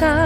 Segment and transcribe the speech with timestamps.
[0.00, 0.23] 他。